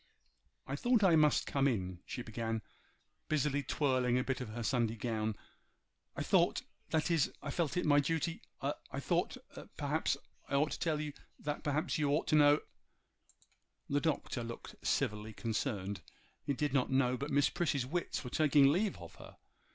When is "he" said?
16.43-16.53